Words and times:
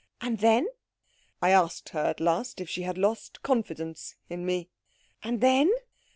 "And 0.19 0.39
then?" 0.39 0.67
"I 1.43 1.51
asked 1.51 1.89
her 1.89 1.99
at 2.05 2.19
last 2.19 2.59
if 2.59 2.67
she 2.67 2.81
had 2.81 2.97
lost 2.97 3.43
confidence 3.43 4.15
in 4.31 4.43
me." 4.47 4.67
"And 5.21 5.41
then?" 5.41 5.71